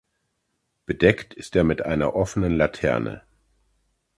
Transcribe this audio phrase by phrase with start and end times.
[0.87, 3.21] Bedeckt ist er mit einer offenen Laterne.